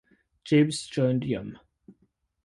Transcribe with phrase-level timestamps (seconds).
[0.45, 1.59] Gibbs joined Yum!